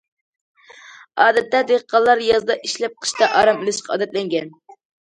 [1.25, 4.55] ئادەتتە، دېھقانلار يازدا ئىشلەپ، قىشتا ئارام ئېلىشقا ئادەتلەنگەن.